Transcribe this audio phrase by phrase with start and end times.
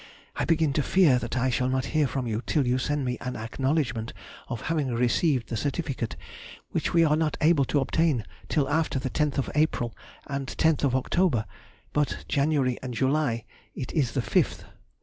[0.35, 3.19] I begin to fear that I shall not hear from you till you send me
[3.21, 4.13] an acknowledgment
[4.47, 6.15] of having received the certificate,
[6.71, 9.93] which we are not able to obtain till after the 10th of April
[10.25, 11.45] and 10th of October,
[11.93, 13.43] but January and July
[13.75, 14.63] it is the 5th.